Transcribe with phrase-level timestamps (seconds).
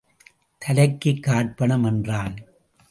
[0.65, 2.35] தலைக்குக் காற்பணம் என்றான்.